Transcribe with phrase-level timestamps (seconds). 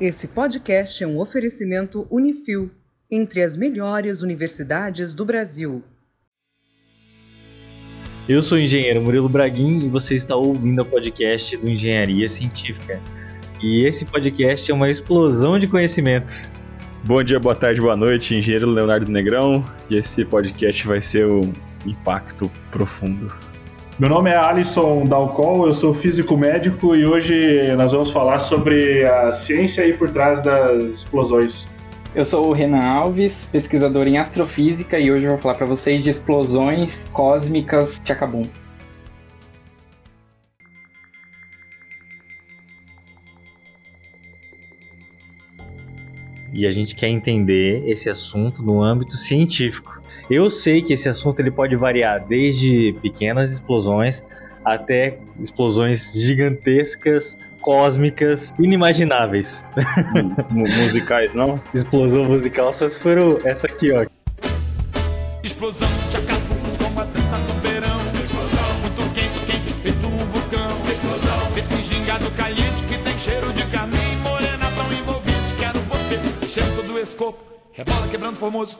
[0.00, 2.70] Esse podcast é um oferecimento Unifil,
[3.10, 5.82] entre as melhores universidades do Brasil.
[8.28, 13.02] Eu sou o engenheiro Murilo Braguin e você está ouvindo o podcast do Engenharia Científica.
[13.60, 16.32] E esse podcast é uma explosão de conhecimento.
[17.04, 19.64] Bom dia, boa tarde, boa noite, engenheiro Leonardo Negrão.
[19.90, 21.52] E esse podcast vai ser um
[21.84, 23.36] impacto profundo.
[23.98, 29.04] Meu nome é Alisson Dalcol, eu sou físico médico e hoje nós vamos falar sobre
[29.04, 31.66] a ciência aí por trás das explosões.
[32.14, 36.00] Eu sou o Renan Alves, pesquisador em astrofísica e hoje eu vou falar para vocês
[36.00, 38.44] de explosões cósmicas Chacabum.
[46.52, 49.97] E a gente quer entender esse assunto no âmbito científico.
[50.30, 54.22] Eu sei que esse assunto ele pode variar desde pequenas explosões
[54.64, 59.64] até explosões gigantescas, cósmicas, inimagináveis.
[60.52, 61.60] musicais, não?
[61.72, 64.04] Explosão musical só se for essa aqui, ó.
[65.42, 67.98] Explosão de acabou como a dança do verão.
[68.22, 68.80] Explosão.
[68.80, 70.92] Muito quente, quente, feito um vulcão.
[70.92, 71.50] Explosão.
[71.54, 74.16] Verde gingado caliente que tem cheiro de carmim.
[74.22, 76.46] Morena tão envolvente, quero você.
[76.48, 77.47] Cheiro todo esse corpo.
[77.78, 78.76] Rebola quebrando formoso.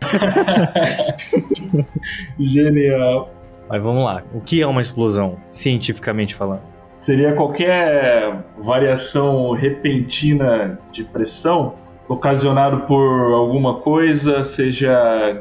[2.36, 3.32] Genial.
[3.68, 4.24] Mas vamos lá.
[4.34, 6.62] O que é uma explosão, cientificamente falando?
[6.94, 11.76] Seria qualquer variação repentina de pressão
[12.08, 15.40] ocasionado por alguma coisa, seja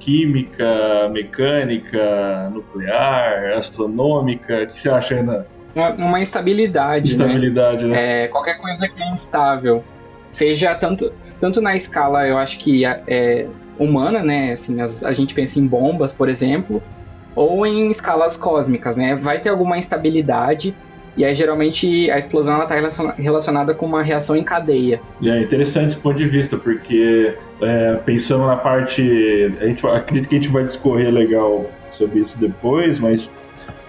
[0.00, 4.62] química, mecânica, nuclear, astronômica.
[4.62, 5.44] O que você acha, Renan?
[5.74, 7.90] Uma, uma instabilidade, Instabilidade, né?
[7.90, 8.24] né?
[8.24, 9.84] É, qualquer coisa que é instável.
[10.34, 13.46] Seja tanto, tanto na escala, eu acho que é,
[13.78, 14.54] humana, né?
[14.54, 16.82] Assim, as, a gente pensa em bombas, por exemplo,
[17.36, 19.14] ou em escalas cósmicas, né?
[19.14, 20.74] Vai ter alguma instabilidade
[21.16, 22.74] e aí geralmente a explosão está
[23.16, 25.00] relacionada com uma reação em cadeia.
[25.20, 29.00] E é interessante esse ponto de vista, porque é, pensando na parte.
[29.60, 33.32] A gente, acredito que a gente vai discorrer legal sobre isso depois, mas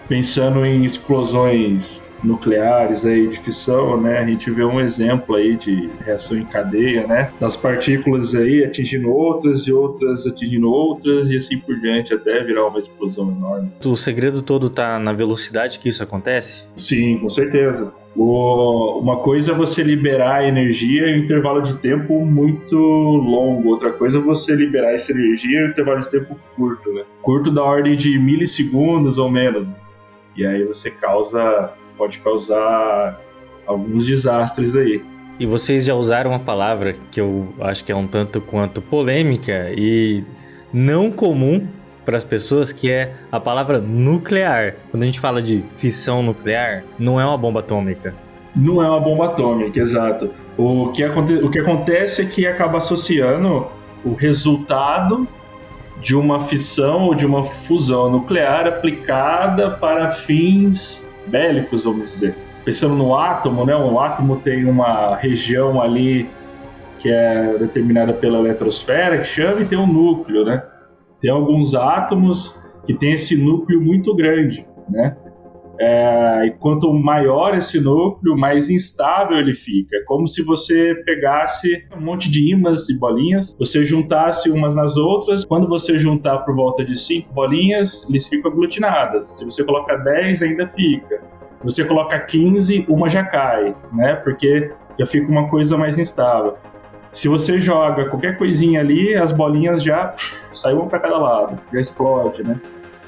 [0.08, 4.18] pensando em explosões nucleares aí de fissão, né?
[4.18, 7.30] A gente vê um exemplo aí de reação em cadeia, né?
[7.40, 12.66] Das partículas aí atingindo outras e outras atingindo outras e assim por diante até virar
[12.66, 13.70] uma explosão enorme.
[13.84, 16.66] O segredo todo tá na velocidade que isso acontece?
[16.76, 17.92] Sim, com certeza.
[18.16, 23.92] O, uma coisa é você liberar energia em um intervalo de tempo muito longo, outra
[23.92, 27.02] coisa é você liberar essa energia em um intervalo de tempo curto, né?
[27.20, 29.70] Curto da ordem de milissegundos ou menos.
[30.34, 33.20] E aí você causa pode causar
[33.66, 35.02] alguns desastres aí.
[35.38, 39.70] E vocês já usaram uma palavra que eu acho que é um tanto quanto polêmica
[39.76, 40.24] e
[40.72, 41.66] não comum
[42.06, 44.76] para as pessoas, que é a palavra nuclear.
[44.90, 48.14] Quando a gente fala de fissão nuclear, não é uma bomba atômica.
[48.54, 50.30] Não é uma bomba atômica, exato.
[50.56, 53.66] O que, aconte o que acontece é que acaba associando
[54.04, 55.28] o resultado
[56.00, 62.34] de uma fissão ou de uma fusão nuclear aplicada para fins bélicos, vamos dizer.
[62.64, 63.76] Pensando no átomo, né?
[63.76, 66.28] Um átomo tem uma região ali
[66.98, 70.62] que é determinada pela eletrosfera, que chama, e tem um núcleo, né?
[71.20, 72.54] Tem alguns átomos
[72.84, 75.16] que tem esse núcleo muito grande, né?
[75.78, 79.96] É, e quanto maior esse núcleo, mais instável ele fica.
[79.96, 84.96] É como se você pegasse um monte de ímãs e bolinhas, você juntasse umas nas
[84.96, 85.44] outras.
[85.44, 89.26] Quando você juntar por volta de cinco bolinhas, eles ficam aglutinadas.
[89.38, 91.20] Se você coloca 10, ainda fica.
[91.58, 94.16] Se você coloca 15, uma já cai, né?
[94.16, 96.56] Porque já fica uma coisa mais instável.
[97.12, 100.14] Se você joga qualquer coisinha ali, as bolinhas já
[100.52, 102.60] saem uma para cada lado, já explode, né?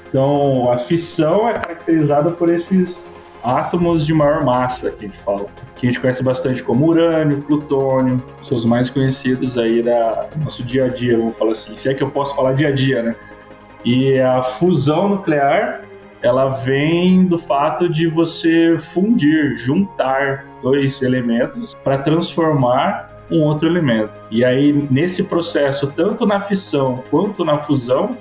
[0.09, 3.03] Então, a fissão é caracterizada por esses
[3.43, 7.41] átomos de maior massa que a gente fala, que a gente conhece bastante como urânio,
[7.43, 11.89] plutônio, são os mais conhecidos aí da nosso dia a dia, vamos falar assim, se
[11.89, 13.15] é que eu posso falar dia a dia, né?
[13.85, 15.81] E a fusão nuclear,
[16.21, 24.11] ela vem do fato de você fundir, juntar dois elementos para transformar um outro elemento.
[24.29, 28.17] E aí, nesse processo, tanto na fissão quanto na fusão,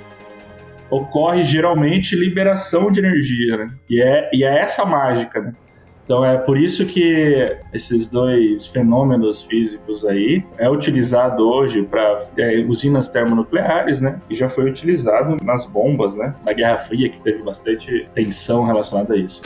[0.91, 3.71] ocorre geralmente liberação de energia, né?
[3.89, 5.53] E é, e é essa mágica, né?
[6.09, 12.65] Então é por isso que esses dois fenômenos físicos aí é utilizado hoje para é,
[12.67, 14.19] usinas termonucleares, né?
[14.31, 16.35] E já foi utilizado nas bombas, né?
[16.47, 19.43] Na Guerra Fria que teve bastante tensão relacionada a isso.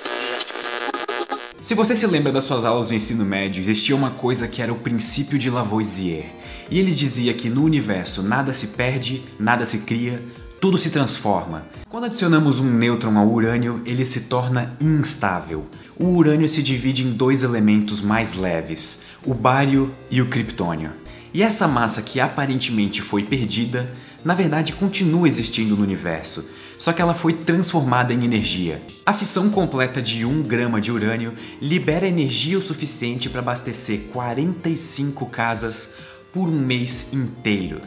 [1.60, 4.72] Se você se lembra das suas aulas do ensino médio, existia uma coisa que era
[4.72, 6.26] o princípio de Lavoisier.
[6.70, 10.20] E ele dizia que no universo nada se perde, nada se cria,
[10.62, 11.64] tudo se transforma.
[11.88, 15.66] Quando adicionamos um nêutron ao urânio, ele se torna instável.
[15.98, 20.92] O urânio se divide em dois elementos mais leves, o bário e o criptônio.
[21.34, 23.92] E essa massa que aparentemente foi perdida,
[24.24, 26.48] na verdade continua existindo no universo,
[26.78, 28.80] só que ela foi transformada em energia.
[29.04, 35.26] A fissão completa de 1 grama de urânio libera energia o suficiente para abastecer 45
[35.26, 35.90] casas
[36.32, 37.80] por um mês inteiro.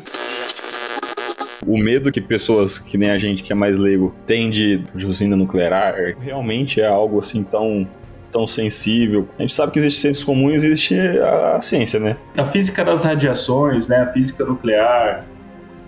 [1.65, 5.05] O medo que pessoas que nem a gente, que é mais leigo, tem de, de
[5.05, 7.87] usina nuclear, realmente é algo assim tão
[8.31, 9.29] tão sensível.
[9.39, 12.17] A gente sabe que existem centros comuns e existe a ciência, né?
[12.35, 15.25] A física das radiações, né, a física nuclear,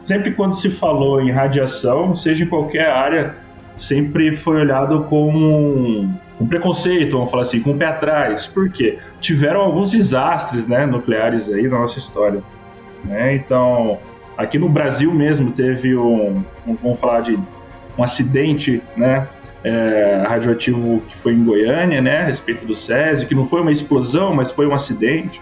[0.01, 3.35] sempre quando se falou em radiação, seja em qualquer área,
[3.75, 8.47] sempre foi olhado com um, um preconceito, vamos falar assim, com o pé atrás.
[8.47, 8.97] Por quê?
[9.19, 12.41] Tiveram alguns desastres né, nucleares aí na nossa história.
[13.03, 13.35] Né?
[13.35, 13.99] Então,
[14.37, 17.37] aqui no Brasil mesmo teve um, um vamos falar de
[17.97, 19.27] um acidente, né,
[19.63, 23.71] é, radioativo que foi em Goiânia, né, a respeito do Césio, que não foi uma
[23.71, 25.41] explosão, mas foi um acidente,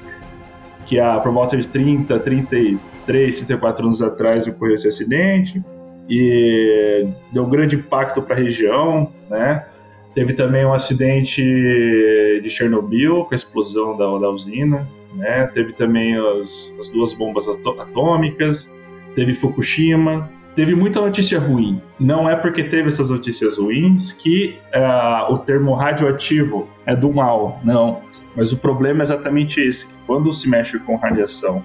[0.85, 5.61] que há por volta de 30, 33, 34 anos atrás ocorreu esse acidente
[6.07, 9.65] e deu grande impacto para a região, né?
[10.13, 15.49] Teve também um acidente de Chernobyl com a explosão da, da usina, né?
[15.53, 18.71] Teve também as, as duas bombas atômicas,
[19.15, 21.81] teve Fukushima, teve muita notícia ruim.
[21.99, 27.59] Não é porque teve essas notícias ruins que uh, o termo radioativo é do mal,
[27.63, 28.01] não.
[28.35, 31.63] Mas o problema é exatamente esse: quando se mexe com radiação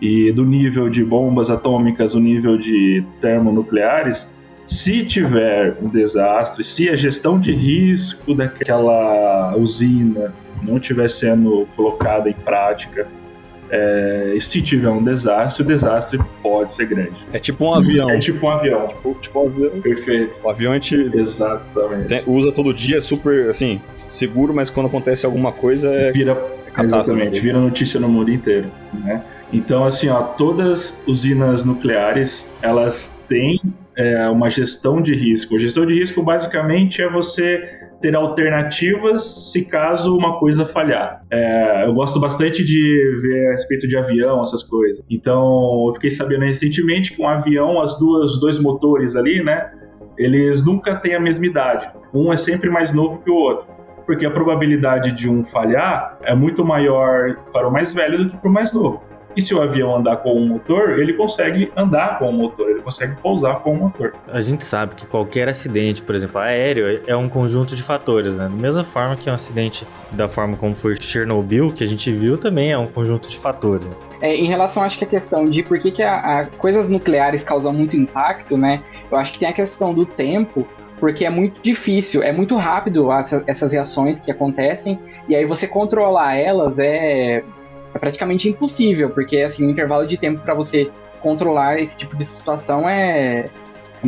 [0.00, 4.28] e do nível de bombas atômicas, o nível de termonucleares,
[4.66, 10.32] se tiver um desastre, se a gestão de risco daquela usina
[10.62, 13.06] não estiver sendo colocada em prática,
[13.70, 17.16] é, e se tiver um desastre, o desastre pode ser grande.
[17.32, 18.10] É tipo um avião.
[18.10, 18.86] É tipo um avião.
[18.88, 19.80] Tipo, tipo um avião.
[19.80, 20.40] Perfeito.
[20.42, 22.06] O avião a gente Exatamente.
[22.08, 26.34] tem- usa todo dia, é super, assim, seguro, mas quando acontece alguma coisa é Vira,
[26.72, 27.10] catástrofe.
[27.10, 29.22] exatamente, vira notícia no mundo inteiro, né?
[29.52, 33.60] Então, assim, ó, todas usinas nucleares, elas têm
[33.96, 35.56] é, uma gestão de risco.
[35.56, 41.22] A gestão de risco, basicamente, é você ter alternativas se caso uma coisa falhar.
[41.30, 45.04] É, eu gosto bastante de ver a respeito de avião, essas coisas.
[45.10, 49.70] Então, eu fiquei sabendo recentemente que um avião, as duas, os dois motores ali, né,
[50.16, 51.90] eles nunca têm a mesma idade.
[52.12, 53.66] Um é sempre mais novo que o outro.
[54.06, 58.36] Porque a probabilidade de um falhar é muito maior para o mais velho do que
[58.38, 59.02] para o mais novo.
[59.38, 62.80] E se o avião andar com um motor, ele consegue andar com o motor, ele
[62.80, 64.12] consegue pousar com o motor.
[64.26, 68.44] A gente sabe que qualquer acidente, por exemplo, aéreo, é um conjunto de fatores, né?
[68.44, 72.36] Da mesma forma que um acidente da forma como foi Chernobyl, que a gente viu,
[72.36, 73.86] também é um conjunto de fatores.
[73.86, 73.94] né?
[74.22, 77.44] É, em relação, acho que a questão de por que, que a, a- coisas nucleares
[77.44, 78.82] causam muito impacto, né?
[79.08, 80.66] Eu acho que tem a questão do tempo,
[80.98, 84.98] porque é muito difícil, é muito rápido essa- essas reações que acontecem,
[85.28, 87.44] e aí você controlar elas é,
[87.94, 90.90] é praticamente impossível, porque assim, o intervalo de tempo para você
[91.20, 93.48] controlar esse tipo de situação é,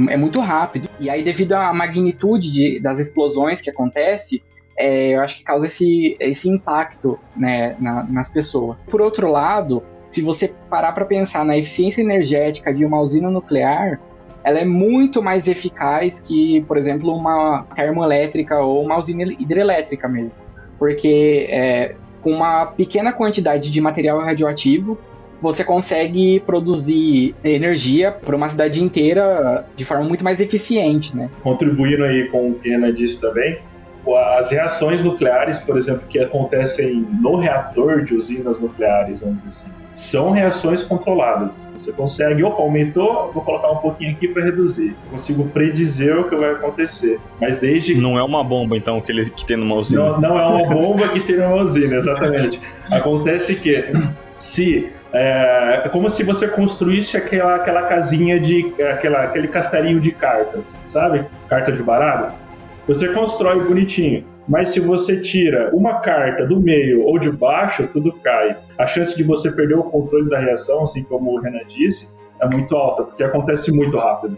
[0.08, 0.88] é muito rápido.
[1.00, 4.42] E aí, devido à magnitude de- das explosões que acontece,
[4.76, 8.86] é, eu acho que causa esse, esse impacto né, na- nas pessoas.
[8.86, 14.00] Por outro lado, se você parar para pensar na eficiência energética de uma usina nuclear,
[14.42, 20.32] ela é muito mais eficaz que, por exemplo, uma termoelétrica ou uma usina hidrelétrica mesmo.
[20.78, 24.98] Porque é, com uma pequena quantidade de material radioativo,
[25.40, 31.30] você consegue produzir energia para uma cidade inteira de forma muito mais eficiente, né?
[31.42, 33.58] Contribuindo aí com o que Ana disse também,
[34.38, 39.80] as reações nucleares, por exemplo, que acontecem no reator de usinas nucleares, vamos dizer assim,
[39.92, 41.68] são reações controladas.
[41.72, 44.94] Você consegue, opa, aumentou, vou colocar um pouquinho aqui para reduzir.
[45.06, 47.18] Eu consigo predizer o que vai acontecer.
[47.40, 50.02] Mas desde Não é uma bomba, então, que ele que tem numa usina.
[50.02, 52.60] Não, não é uma bomba que tem uma usina, exatamente.
[52.90, 53.84] Acontece que
[54.38, 60.12] se é, é como se você construísse aquela, aquela casinha de aquela, aquele castelinho de
[60.12, 61.24] cartas, sabe?
[61.48, 62.32] Carta de baralho.
[62.90, 68.12] Você constrói bonitinho, mas se você tira uma carta do meio ou de baixo, tudo
[68.14, 68.58] cai.
[68.76, 72.48] A chance de você perder o controle da reação, assim como o Renan disse, é
[72.52, 74.36] muito alta, porque acontece muito rápido.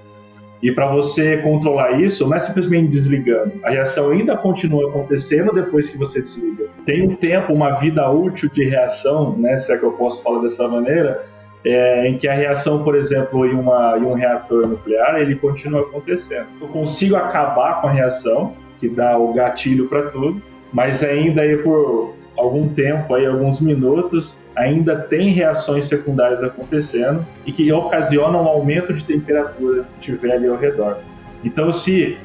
[0.63, 3.53] E para você controlar isso, não é simplesmente desligando.
[3.65, 6.67] A reação ainda continua acontecendo depois que você desliga.
[6.85, 10.43] Tem um tempo, uma vida útil de reação, né, se é que eu posso falar
[10.43, 11.25] dessa maneira,
[11.65, 15.83] é, em que a reação, por exemplo, em, uma, em um reator nuclear, ele continua
[15.83, 16.47] acontecendo.
[16.61, 20.43] Eu consigo acabar com a reação, que dá o gatilho para tudo,
[20.73, 27.53] mas ainda aí por algum tempo, aí, alguns minutos, ainda tem reações secundárias acontecendo e
[27.53, 30.99] que ocasionam um aumento de temperatura que tiver ali ao redor.
[31.45, 32.19] Então, se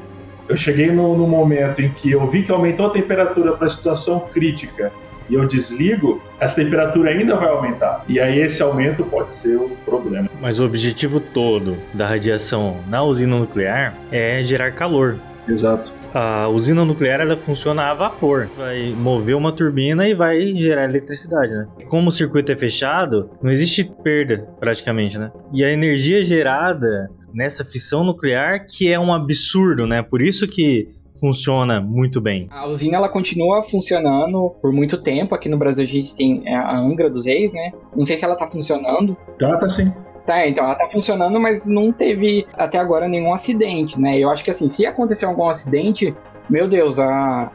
[0.48, 3.70] eu cheguei no, no momento em que eu vi que aumentou a temperatura para a
[3.70, 4.90] situação crítica
[5.28, 8.04] e eu desligo, essa temperatura ainda vai aumentar.
[8.08, 10.28] E aí esse aumento pode ser o problema.
[10.40, 15.18] Mas o objetivo todo da radiação na usina nuclear é gerar calor.
[15.46, 15.92] Exato.
[16.12, 18.48] A usina nuclear ela funciona a vapor.
[18.56, 21.66] Vai mover uma turbina e vai gerar eletricidade, né?
[21.88, 25.30] Como o circuito é fechado, não existe perda praticamente, né?
[25.52, 30.02] E a energia gerada nessa fissão nuclear que é um absurdo, né?
[30.02, 32.46] Por isso que funciona muito bem.
[32.50, 35.34] A usina ela continua funcionando por muito tempo.
[35.34, 37.72] Aqui no Brasil a gente tem é, a Angra dos Reis, né?
[37.94, 39.16] Não sei se ela tá funcionando.
[39.38, 39.92] Tá, tá sim.
[40.26, 44.18] Tá, então ela tá funcionando, mas não teve até agora nenhum acidente, né?
[44.18, 46.14] Eu acho que assim, se acontecer algum acidente,
[46.50, 47.50] meu Deus, a,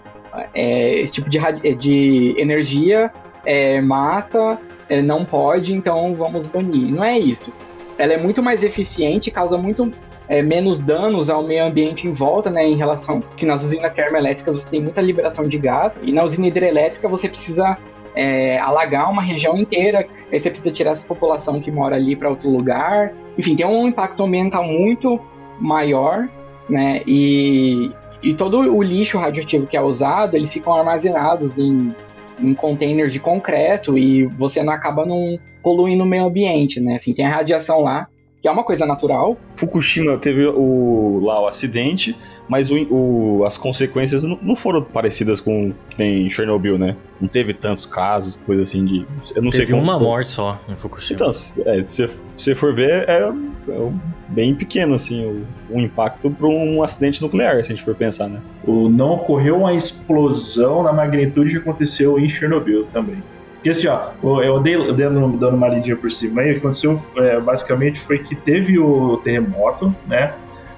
[0.53, 1.39] é, esse tipo de,
[1.75, 3.11] de energia
[3.45, 6.91] é, mata, é, não pode, então vamos banir.
[6.91, 7.53] Não é isso.
[7.97, 9.91] Ela é muito mais eficiente, causa muito
[10.27, 14.61] é, menos danos ao meio ambiente em volta, né, em relação que nas usinas termoelétricas
[14.61, 17.77] você tem muita liberação de gás e na usina hidrelétrica você precisa
[18.15, 22.29] é, alagar uma região inteira, aí você precisa tirar essa população que mora ali para
[22.29, 23.13] outro lugar.
[23.37, 25.19] Enfim, tem um impacto ambiental muito
[25.59, 26.29] maior,
[26.69, 27.01] né?
[27.07, 31.93] E, e todo o lixo radioativo que é usado, eles ficam armazenados em,
[32.39, 36.95] em containers de concreto e você não acaba não poluindo o meio ambiente, né?
[36.95, 38.07] Assim, tem a radiação lá,
[38.43, 39.37] que é uma coisa natural.
[39.55, 42.13] Fukushima teve o, lá o acidente,
[42.45, 46.97] mas o, o, as consequências não, foram parecidas com o que tem em Chernobyl, né?
[47.21, 49.07] Não teve tantos casos, coisa assim de.
[49.33, 51.15] Eu não teve sei uma morte só em Fukushima.
[51.15, 53.91] Então, é, se você for ver, é, é,
[54.27, 58.27] bem pequeno, assim, o, o impacto para um acidente nuclear, se a gente for pensar,
[58.27, 58.41] né?
[58.67, 63.23] O, não ocorreu uma explosão na magnitude que aconteceu em Chernobyl também.
[63.63, 67.01] Porque assim, ó, eu dei, dando, dando uma lidinha por cima aí, o que aconteceu
[67.15, 70.33] é, basicamente foi que teve o terremoto, né?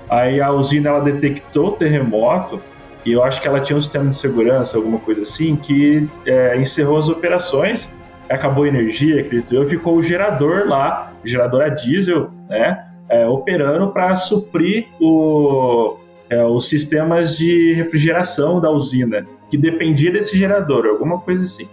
[0.08, 2.62] Aí a usina ela detectou o terremoto
[3.04, 6.62] e eu acho que ela tinha um sistema de segurança, alguma coisa assim, que é,
[6.62, 7.92] encerrou as operações,
[8.30, 12.86] acabou a energia, acredito eu, ficou o gerador lá, gerador a diesel, né?
[13.10, 15.98] É, operando para suprir o,
[16.30, 21.68] é, os sistemas de refrigeração da usina, que dependia desse gerador, alguma coisa assim.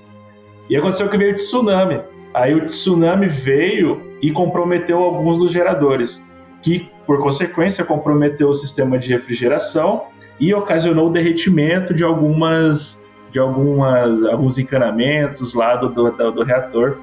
[0.72, 2.00] E aconteceu que veio o tsunami.
[2.32, 6.24] Aí o tsunami veio e comprometeu alguns dos geradores,
[6.62, 10.04] que por consequência comprometeu o sistema de refrigeração
[10.40, 17.00] e ocasionou o derretimento de algumas de algumas alguns encanamentos lá do, do, do reator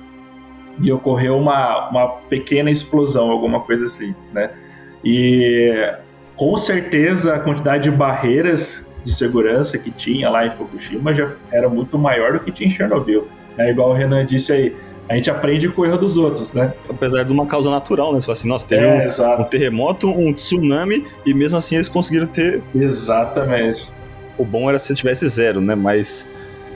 [0.81, 4.49] e ocorreu uma, uma pequena explosão, alguma coisa assim, né?
[5.05, 5.93] E
[6.35, 11.69] com certeza a quantidade de barreiras de segurança que tinha lá em Fukushima já era
[11.69, 13.27] muito maior do que tinha em Chernobyl.
[13.59, 14.75] É igual o Renan disse aí,
[15.09, 16.71] a gente aprende com o erro dos outros, né?
[16.87, 18.19] Apesar de uma causa natural, né?
[18.19, 21.89] Você fala assim, nossa, teve é, um, um, terremoto, um tsunami, e mesmo assim eles
[21.89, 22.61] conseguiram ter.
[22.73, 23.89] Exatamente.
[24.37, 25.75] O bom era se tivesse zero, né?
[25.75, 26.31] Mas,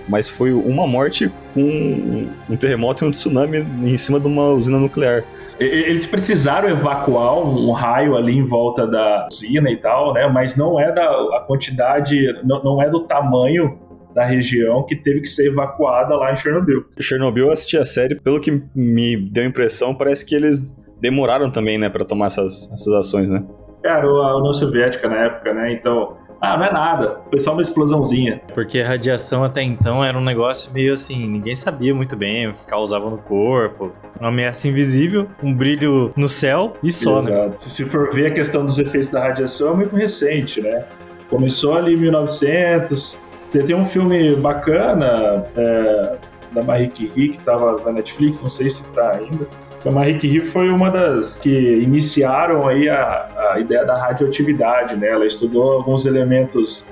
[0.07, 4.77] mas foi uma morte com um terremoto e um tsunami em cima de uma usina
[4.77, 5.23] nuclear.
[5.59, 10.27] Eles precisaram evacuar um raio ali em volta da usina e tal, né?
[10.27, 13.77] Mas não é da a quantidade, não, não é do tamanho
[14.15, 16.85] da região que teve que ser evacuada lá em Chernobyl.
[16.99, 21.51] Chernobyl, eu assisti a série, pelo que me deu a impressão, parece que eles demoraram
[21.51, 23.43] também, né, para tomar essas, essas ações, né?
[23.83, 25.73] Era a União Soviética na época, né?
[25.73, 28.41] Então, ah, não é nada, foi só uma explosãozinha.
[28.53, 32.53] Porque a radiação até então era um negócio meio assim, ninguém sabia muito bem o
[32.53, 33.93] que causava no corpo.
[34.19, 37.31] Uma ameaça invisível, um brilho no céu e só, né?
[37.31, 37.49] Exato.
[37.49, 37.55] né?
[37.69, 40.83] Se for ver a questão dos efeitos da radiação, é muito recente, né?
[41.29, 43.17] Começou ali em 1900,
[43.53, 46.17] tem um filme bacana é,
[46.51, 49.47] da Marie Curie que estava na Netflix, não sei se está ainda.
[49.85, 55.09] A Marie Curie foi uma das que iniciaram aí a, a ideia da radioatividade, né?
[55.09, 56.87] Ela estudou alguns elementos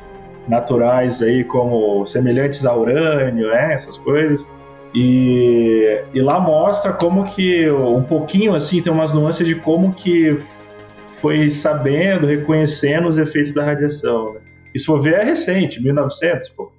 [0.48, 3.76] naturais aí como semelhantes a urânio, né?
[3.76, 4.46] Essas coisas.
[4.94, 10.38] E, e lá mostra como que um pouquinho assim tem umas nuances de como que
[11.22, 14.34] foi sabendo, reconhecendo os efeitos da radiação.
[14.34, 14.42] Né?
[14.76, 16.72] Se for ver, é recente, 1900, pô.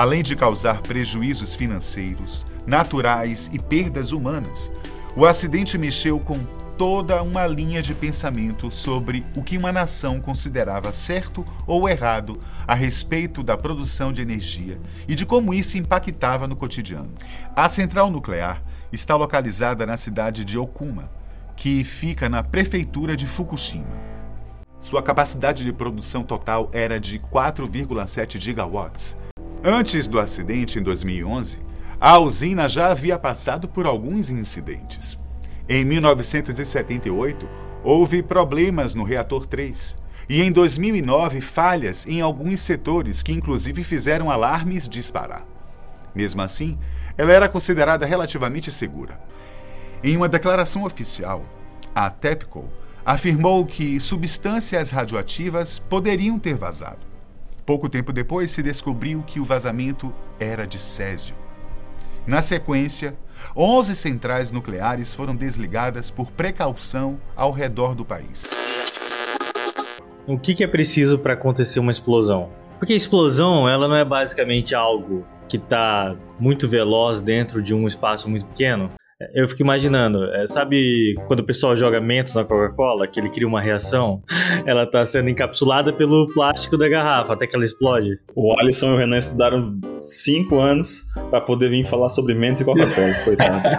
[0.00, 4.72] Além de causar prejuízos financeiros, naturais e perdas humanas,
[5.14, 6.38] o acidente mexeu com
[6.78, 12.74] toda uma linha de pensamento sobre o que uma nação considerava certo ou errado a
[12.74, 17.12] respeito da produção de energia e de como isso impactava no cotidiano.
[17.54, 21.10] A central nuclear está localizada na cidade de Okuma,
[21.54, 24.00] que fica na prefeitura de Fukushima.
[24.78, 29.14] Sua capacidade de produção total era de 4,7 gigawatts.
[29.62, 31.58] Antes do acidente, em 2011,
[32.00, 35.18] A usina já havia passado por alguns incidentes.
[35.68, 37.46] Em 1978,
[37.84, 39.98] houve problemas no reator 3.
[40.26, 45.44] E em 2009, falhas em alguns setores que inclusive fizeram alarmes disparar.
[46.14, 46.78] Mesmo assim,
[47.18, 49.20] ela era considerada relativamente segura.
[50.02, 51.44] Em uma declaração oficial,
[51.94, 52.64] a TEPCO
[53.04, 57.09] afirmou que substâncias radioativas poderiam ter vazado.
[57.70, 61.36] Pouco tempo depois se descobriu que o vazamento era de césio.
[62.26, 63.16] Na sequência,
[63.56, 68.44] 11 centrais nucleares foram desligadas por precaução ao redor do país.
[70.26, 72.50] O que, é preciso para acontecer uma explosão?
[72.76, 77.86] Porque a explosão, ela não é basicamente algo que está muito veloz dentro de um
[77.86, 78.90] espaço muito pequeno.
[79.34, 83.46] Eu fico imaginando, é, sabe quando o pessoal joga mentos na Coca-Cola, que ele cria
[83.46, 84.22] uma reação?
[84.64, 88.18] Ela tá sendo encapsulada pelo plástico da garrafa até que ela explode.
[88.34, 92.64] O Alisson e o Renan estudaram cinco anos pra poder vir falar sobre mentos e
[92.64, 93.72] Coca-Cola, coitados.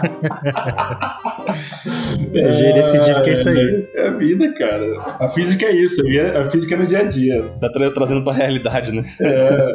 [2.34, 3.88] É, Engenharia científica é isso aí.
[3.94, 4.86] É a vida, cara.
[5.20, 6.02] A física é isso,
[6.46, 7.42] a física é no dia a dia.
[7.60, 9.02] Tá tra- trazendo pra realidade, né?
[9.20, 9.72] É,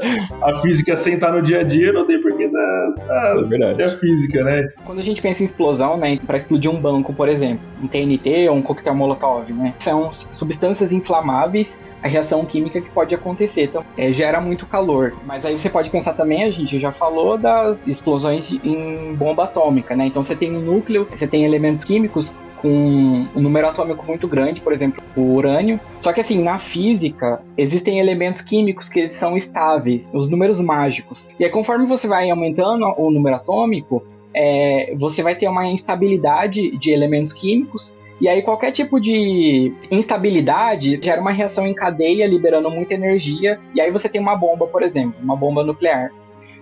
[0.50, 2.17] a física sem estar no dia a dia não tem
[2.58, 3.22] dar.
[3.22, 3.82] Isso é verdade.
[3.82, 4.70] É a física, né?
[4.86, 8.50] Quando a gente pensa em explosão, né, para explodir um banco, por exemplo, um TNT
[8.50, 13.84] ou um coquetel Molotov, né, são substâncias inflamáveis, a reação química que pode acontecer, então
[13.98, 15.14] é, gera muito calor.
[15.26, 19.96] Mas aí você pode pensar também, a gente já falou das explosões em bomba atômica,
[19.96, 20.08] né?
[20.08, 24.62] Então você tem um núcleo, você tem elementos químicos com um número atômico muito grande,
[24.62, 25.80] por exemplo, o urânio.
[26.00, 31.30] Só que assim, na física, existem elementos químicos que são estáveis, os números mágicos.
[31.40, 36.78] E aí, conforme você vai aumentando o número atômico, é, você vai ter uma instabilidade
[36.78, 37.96] de elementos químicos.
[38.20, 43.60] E aí, qualquer tipo de instabilidade gera uma reação em cadeia, liberando muita energia.
[43.76, 46.12] E aí, você tem uma bomba, por exemplo, uma bomba nuclear.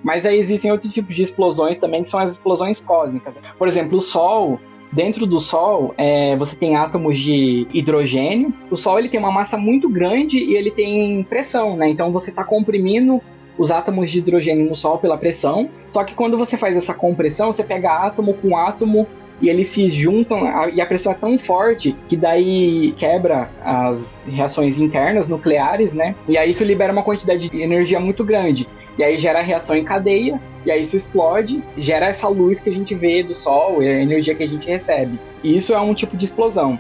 [0.05, 3.33] Mas aí existem outros tipos de explosões também, que são as explosões cósmicas.
[3.57, 4.59] Por exemplo, o Sol,
[4.95, 8.53] dentro do Sol, é, você tem átomos de hidrogênio.
[8.71, 11.89] O Sol ele tem uma massa muito grande e ele tem pressão, né?
[11.89, 13.21] Então você está comprimindo
[13.57, 15.69] os átomos de hidrogênio no Sol pela pressão.
[15.89, 19.05] Só que quando você faz essa compressão, você pega átomo com átomo
[19.41, 20.39] e eles se juntam
[20.69, 26.15] e a pressão é tão forte que daí quebra as reações internas nucleares, né?
[26.27, 28.67] E aí isso libera uma quantidade de energia muito grande.
[28.97, 32.69] E aí gera a reação em cadeia, e aí isso explode, gera essa luz que
[32.69, 35.19] a gente vê do Sol e a energia que a gente recebe.
[35.43, 36.79] E isso é um tipo de explosão.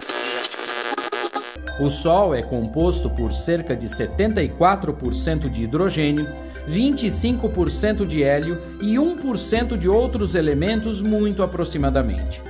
[1.77, 6.25] O Sol é composto por cerca de 74% de hidrogênio,
[6.69, 12.41] 25% de hélio e 1% de outros elementos muito aproximadamente.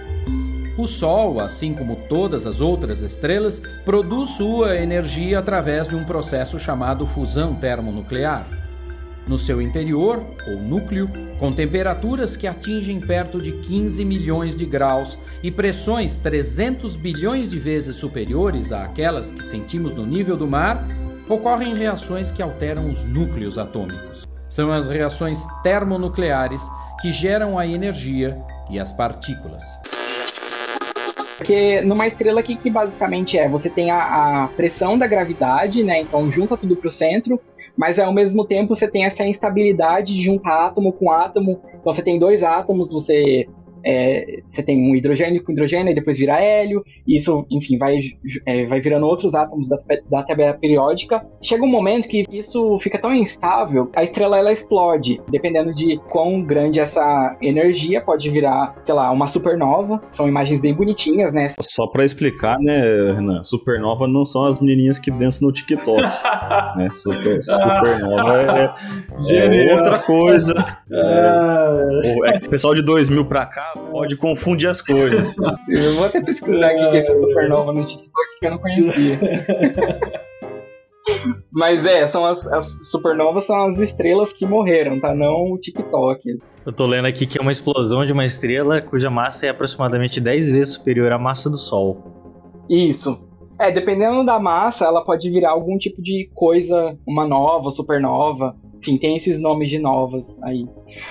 [0.77, 6.59] O Sol, assim como todas as outras estrelas, produz sua energia através de um processo
[6.59, 8.45] chamado fusão termonuclear.
[9.25, 15.17] No seu interior, ou núcleo, com temperaturas que atingem perto de 15 milhões de graus
[15.41, 20.85] e pressões 300 bilhões de vezes superiores àquelas que sentimos no nível do mar,
[21.27, 24.25] ocorrem reações que alteram os núcleos atômicos.
[24.47, 26.69] São as reações termonucleares
[27.01, 28.37] que geram a energia
[28.69, 29.63] e as partículas.
[31.37, 36.01] Porque numa estrela aqui que basicamente é, você tem a, a pressão da gravidade, né?
[36.01, 37.39] Então junta tudo pro centro,
[37.75, 41.61] mas ao mesmo tempo você tem essa instabilidade de juntar átomo com átomo.
[41.67, 43.47] Então você tem dois átomos, você
[43.85, 47.99] é, você tem um hidrogênio com hidrogênio e depois vira hélio, e isso, enfim, vai,
[48.45, 49.77] é, vai virando outros átomos da,
[50.09, 51.25] da tabela periódica.
[51.41, 56.41] Chega um momento que isso fica tão instável, a estrela ela explode, dependendo de quão
[56.41, 60.01] grande essa energia pode virar, sei lá, uma supernova.
[60.11, 61.47] São imagens bem bonitinhas, né?
[61.61, 62.81] Só pra explicar, né,
[63.13, 63.43] Renan?
[63.43, 66.01] Supernova não são as menininhas que dançam no TikTok.
[66.77, 66.89] né?
[66.91, 68.73] Super, supernova
[69.27, 70.53] é, é outra coisa.
[70.91, 71.73] Ah,
[72.17, 75.35] O- É que o pessoal de 2000 pra cá pode confundir as coisas.
[75.69, 79.19] Eu vou até pesquisar aqui que é esse supernova no TikTok que eu não conhecia.
[81.51, 85.13] Mas é, são as, as supernovas são as estrelas que morreram, tá?
[85.13, 86.39] Não o TikTok.
[86.65, 90.19] Eu tô lendo aqui que é uma explosão de uma estrela cuja massa é aproximadamente
[90.19, 92.63] 10 vezes superior à massa do Sol.
[92.69, 93.23] Isso.
[93.59, 98.55] É, dependendo da massa, ela pode virar algum tipo de coisa, uma nova, supernova.
[98.85, 100.67] Enfim, tem esses nomes de novas aí.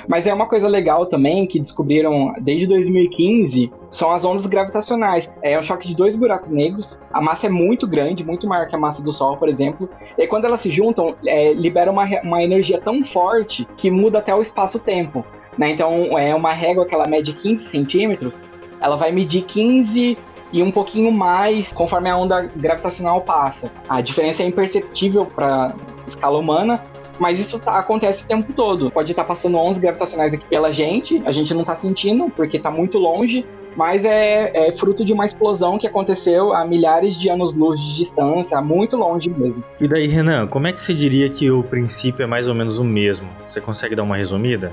[0.06, 5.32] Mas é uma coisa legal também que descobriram desde 2015 são as ondas gravitacionais.
[5.42, 6.96] É um choque de dois buracos negros.
[7.12, 9.88] A massa é muito grande, muito maior que a massa do Sol, por exemplo.
[10.16, 14.32] E quando elas se juntam, é, libera uma, uma energia tão forte que muda até
[14.32, 15.24] o espaço-tempo.
[15.58, 15.70] Né?
[15.70, 18.40] Então, é uma régua que ela mede 15 centímetros.
[18.80, 20.16] Ela vai medir 15
[20.52, 23.72] e um pouquinho mais conforme a onda gravitacional passa.
[23.88, 25.74] A diferença é imperceptível para
[26.06, 26.80] escala humana,
[27.18, 28.90] Mas isso tá- acontece o tempo todo.
[28.90, 32.70] Pode estar passando ondas gravitacionais aqui pela gente, a gente não tá sentindo porque tá
[32.70, 33.44] muito longe,
[33.76, 38.60] mas é, é fruto de uma explosão que aconteceu a milhares de anos-luz de distância,
[38.60, 39.64] muito longe mesmo.
[39.80, 42.78] E daí, Renan, como é que se diria que o princípio é mais ou menos
[42.78, 43.28] o mesmo?
[43.46, 44.72] Você consegue dar uma resumida?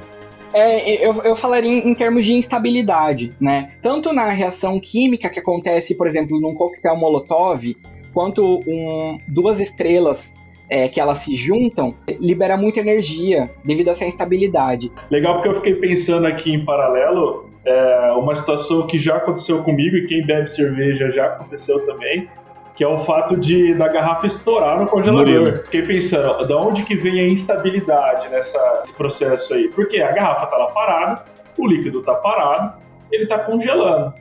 [0.53, 3.71] É, eu, eu falaria em, em termos de instabilidade, né?
[3.81, 7.75] Tanto na reação química que acontece, por exemplo, num coquetel Molotov,
[8.13, 10.33] quanto um, duas estrelas
[10.71, 14.89] é, que elas se juntam, libera muita energia devido a essa instabilidade.
[15.11, 19.97] Legal porque eu fiquei pensando aqui em paralelo, é, uma situação que já aconteceu comigo
[19.97, 22.29] e quem bebe cerveja já aconteceu também,
[22.73, 25.27] que é o fato de da garrafa estourar no congelador.
[25.27, 25.57] Murilo.
[25.63, 29.67] Fiquei pensando, da onde que vem a instabilidade nessa, nesse processo aí?
[29.67, 31.25] Porque a garrafa tá lá parada,
[31.57, 32.79] o líquido tá parado,
[33.11, 34.13] ele tá congelando.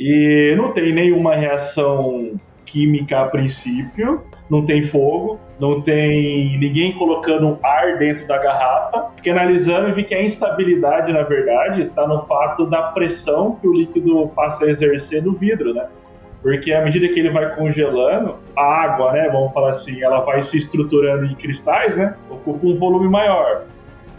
[0.00, 2.32] E não tem nenhuma reação
[2.64, 9.10] química a princípio, não tem fogo, não tem ninguém colocando ar dentro da garrafa.
[9.16, 13.66] Fiquei analisando e vi que a instabilidade, na verdade, está no fato da pressão que
[13.66, 15.86] o líquido passa a exercer no vidro, né?
[16.42, 20.42] Porque à medida que ele vai congelando, a água, né, vamos falar assim, ela vai
[20.42, 22.14] se estruturando em cristais, né?
[22.28, 23.62] Ocupa um volume maior.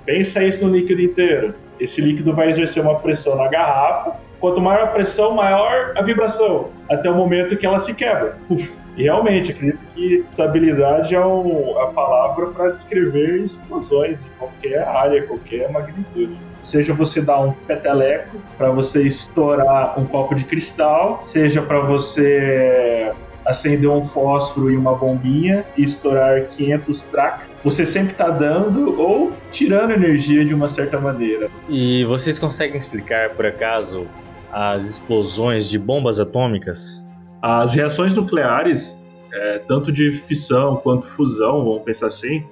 [0.05, 1.53] Pensa isso no líquido inteiro.
[1.79, 4.15] Esse líquido vai exercer uma pressão na garrafa.
[4.39, 8.37] Quanto maior a pressão, maior a vibração, até o momento que ela se quebra.
[8.47, 8.84] Puf.
[8.95, 15.21] E realmente, acredito que estabilidade é um- a palavra para descrever explosões em qualquer área,
[15.23, 16.37] qualquer magnitude.
[16.63, 23.11] Seja você dar um peteleco para você estourar um copo de cristal, seja para você
[23.45, 29.31] acender um fósforo e uma bombinha e estourar 500 tracks, você sempre está dando ou
[29.51, 31.47] tirando energia de uma certa maneira.
[31.69, 34.07] E vocês conseguem explicar, por acaso,
[34.51, 37.04] as explosões de bombas atômicas?
[37.41, 38.99] As reações nucleares,
[39.33, 42.43] é, tanto de fissão quanto fusão, vamos pensar assim,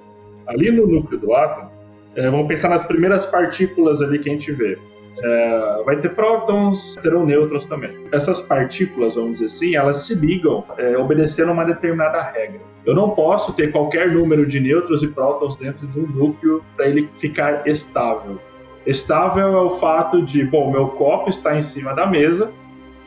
[0.46, 1.70] ali no núcleo do átomo,
[2.16, 4.78] é, vamos pensar nas primeiras partículas ali que a gente vê.
[5.16, 8.06] É, vai ter prótons, terão nêutrons também.
[8.12, 12.60] Essas partículas, vamos dizer assim, elas se ligam é, obedecendo uma determinada regra.
[12.84, 16.86] Eu não posso ter qualquer número de nêutrons e prótons dentro de um núcleo para
[16.86, 18.38] ele ficar estável.
[18.86, 22.50] Estável é o fato de, bom, meu copo está em cima da mesa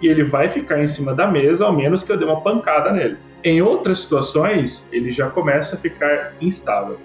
[0.02, 2.92] e ele vai ficar em cima da mesa ao menos que eu dê uma pancada
[2.92, 3.18] nele.
[3.44, 7.00] Em outras situações, ele já começa a ficar instável.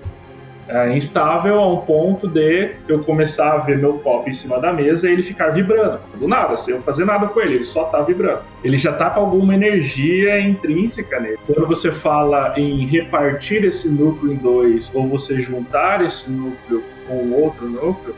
[0.69, 4.73] É, instável a um ponto de eu começar a ver meu copo em cima da
[4.73, 5.99] mesa e ele ficar vibrando.
[6.15, 8.41] Do nada, sem eu fazer nada com ele, ele só tá vibrando.
[8.63, 11.39] Ele já tá com alguma energia intrínseca nele.
[11.47, 17.33] Quando você fala em repartir esse núcleo em dois ou você juntar esse núcleo com
[17.33, 18.15] outro núcleo,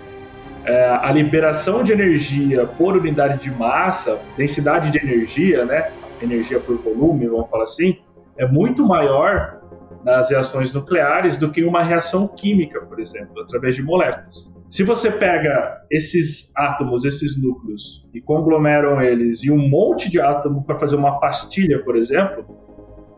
[0.65, 5.91] é, a liberação de energia por unidade de massa, densidade de energia, né?
[6.23, 7.99] Energia por volume, vamos falar assim,
[8.39, 9.61] é muito maior
[10.05, 14.53] nas reações nucleares do que uma reação química, por exemplo, através de moléculas.
[14.69, 20.65] Se você pega esses átomos, esses núcleos, e conglomeram eles em um monte de átomo
[20.65, 22.45] para fazer uma pastilha, por exemplo,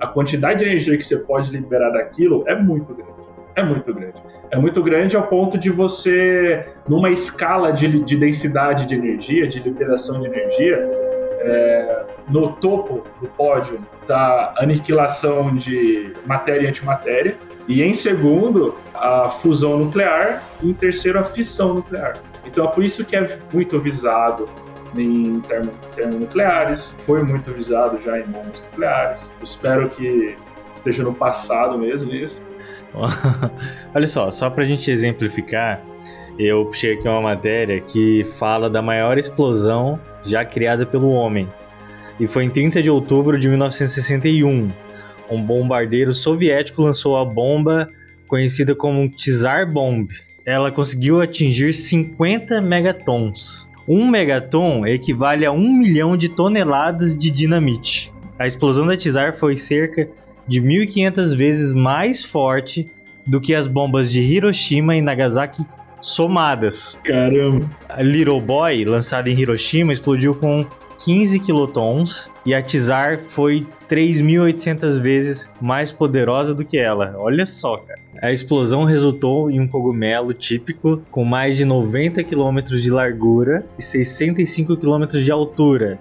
[0.00, 3.12] a quantidade de energia que você pode liberar daquilo é muito grande.
[3.56, 4.20] É muito grande.
[4.50, 9.60] É muito grande ao ponto de você, numa escala de, de densidade de energia, de
[9.60, 10.76] liberação de energia,
[11.40, 17.36] é, no topo do pódio da aniquilação de matéria e antimatéria,
[17.68, 22.18] e em segundo, a fusão nuclear, e em terceiro, a fissão nuclear.
[22.46, 24.48] Então é por isso que é muito visado
[24.94, 29.20] em termos termonucleares, foi muito visado já em bombas nucleares.
[29.42, 30.36] Espero que
[30.72, 32.40] esteja no passado mesmo isso.
[33.94, 35.82] Olha só, só pra gente exemplificar,
[36.38, 41.48] eu puxei aqui uma matéria que fala da maior explosão já criada pelo homem.
[42.18, 44.70] E foi em 30 de outubro de 1961.
[45.30, 47.88] Um bombardeiro soviético lançou a bomba
[48.26, 50.08] conhecida como Tsar Bomb.
[50.44, 53.66] Ela conseguiu atingir 50 megatons.
[53.88, 58.12] Um megaton equivale a um milhão de toneladas de dinamite.
[58.38, 60.08] A explosão da Tsar foi cerca
[60.46, 62.88] de 1.500 vezes mais forte
[63.26, 65.64] do que as bombas de Hiroshima e Nagasaki
[66.00, 66.96] somadas.
[67.02, 67.68] Caramba.
[67.88, 70.64] A Little Boy, lançada em Hiroshima, explodiu com
[71.04, 77.14] 15 quilotons e a Tsar foi 3.800 vezes mais poderosa do que ela.
[77.18, 77.98] Olha só, cara.
[78.22, 83.82] A explosão resultou em um cogumelo típico com mais de 90 quilômetros de largura e
[83.82, 85.98] 65 quilômetros de altura,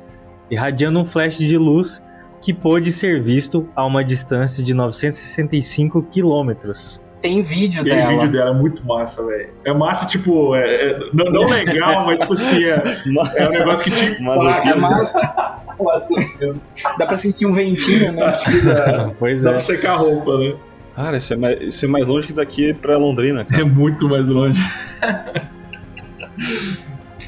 [0.49, 2.01] irradiando um flash de luz
[2.45, 7.01] que pôde ser visto a uma distância de 965 quilômetros.
[7.19, 8.11] Tem vídeo Aquele dela.
[8.11, 9.49] vídeo dela é muito massa, velho.
[9.65, 12.83] É massa, tipo, é, é- não, não legal, mas tipo assim, é,
[13.43, 14.87] é um negócio que te Masoquismo.
[14.87, 16.61] É massa.
[16.99, 18.25] Dá pra sentir um ventinho, né?
[18.25, 19.53] Acho que dá, Pois dá é.
[19.53, 20.53] pra secar a roupa, né?
[20.95, 23.63] Cara, isso é mais, isso é mais longe que daqui pra Londrina, cara.
[23.63, 24.61] É muito mais longe.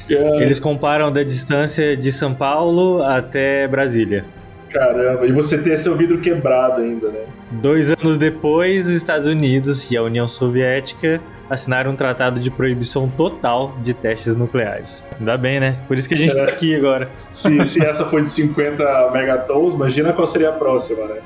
[0.08, 4.24] Eles comparam da distância de São Paulo até Brasília.
[4.70, 7.20] Caramba, e você ter seu vidro quebrado ainda, né?
[7.50, 13.08] Dois anos depois, os Estados Unidos e a União Soviética assinaram um tratado de proibição
[13.08, 15.04] total de testes nucleares.
[15.18, 15.72] Ainda bem, né?
[15.88, 17.10] Por isso que a gente tá aqui agora.
[17.32, 21.16] Se, se essa foi de 50 megatons, imagina qual seria a próxima, né?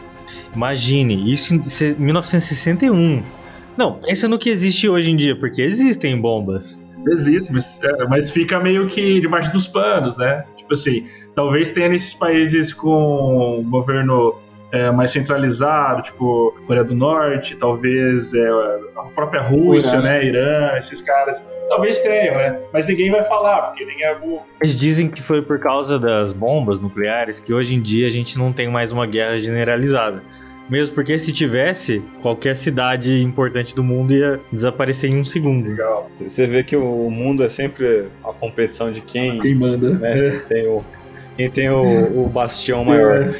[0.54, 3.22] Imagine, isso em se- 1961.
[3.76, 6.80] Não, pensa no que existe hoje em dia, porque existem bombas.
[7.10, 10.44] Existe, mas, é, mas fica meio que debaixo dos panos, né?
[10.72, 14.38] Tipo assim, talvez tenha nesses países com um governo
[14.72, 18.48] é, mais centralizado, tipo Coreia do Norte, talvez é,
[18.96, 20.02] a própria Rússia, Irã.
[20.02, 20.24] né?
[20.24, 21.44] Irã, esses caras.
[21.68, 22.60] Talvez tenham, né?
[22.72, 24.42] Mas ninguém vai falar, porque ninguém é burro.
[24.60, 28.38] Eles dizem que foi por causa das bombas nucleares que hoje em dia a gente
[28.38, 30.22] não tem mais uma guerra generalizada.
[30.70, 35.68] Mesmo porque se tivesse, qualquer cidade importante do mundo ia desaparecer em um segundo.
[35.68, 36.10] Legal.
[36.20, 39.90] Você vê que o mundo é sempre a competição de quem, Quem manda?
[39.90, 40.82] né, tem o,
[41.36, 43.34] quem tem o, o bastião maior.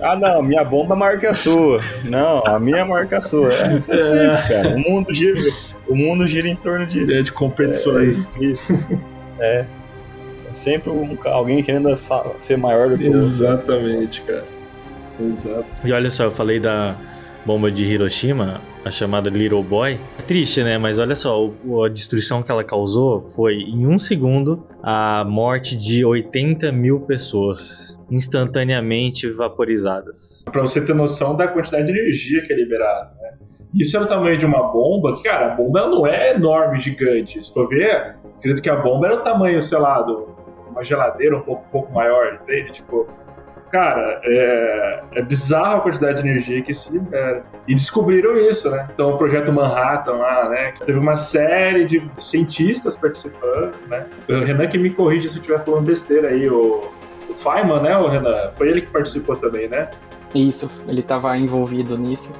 [0.00, 1.80] Ah, não, minha bomba é maior que a sua.
[2.04, 3.52] Não, a minha é maior que a sua.
[3.52, 4.68] É, isso é sempre, cara.
[4.74, 5.38] O mundo gira,
[5.86, 7.12] o mundo gira em torno disso.
[7.14, 8.26] É de competições.
[9.38, 9.66] É.
[10.50, 11.94] É sempre um, alguém querendo
[12.38, 13.20] ser maior do que o outro.
[13.20, 14.44] Exatamente, cara.
[15.20, 15.66] Exato.
[15.84, 16.96] E olha só, eu falei da
[17.44, 19.98] bomba de Hiroshima, a chamada Little Boy.
[20.18, 20.76] É triste, né?
[20.76, 21.50] Mas olha só,
[21.84, 27.98] a destruição que ela causou foi, em um segundo, a morte de 80 mil pessoas,
[28.10, 30.44] instantaneamente vaporizadas.
[30.52, 33.38] Pra você ter noção da quantidade de energia que é liberada, né?
[33.74, 37.42] Isso é o tamanho de uma bomba, que, cara, a bomba não é enorme, gigante.
[37.42, 40.12] Se for ver, acredito que a bomba era o tamanho, sei lá, de
[40.70, 42.72] uma geladeira um pouco, um pouco maior, entende?
[42.72, 43.06] Tipo,
[43.70, 47.44] cara, é, é bizarro a quantidade de energia que se libera.
[47.66, 48.88] E descobriram isso, né?
[48.92, 50.74] Então, o projeto Manhattan lá, né?
[50.84, 54.06] Teve uma série de cientistas participando, né?
[54.28, 56.90] O Renan que me corrige se eu estiver falando besteira aí, o,
[57.28, 58.50] o Feynman, né, o Renan?
[58.56, 59.88] Foi ele que participou também, né?
[60.34, 62.34] Isso, ele tava envolvido nisso.